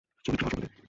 [0.23, 0.77] শ্রমিকরা ফসল কাটে।